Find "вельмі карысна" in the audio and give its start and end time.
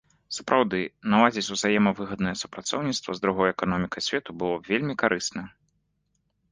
4.75-5.41